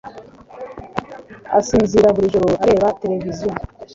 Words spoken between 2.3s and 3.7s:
joro areba televiziyo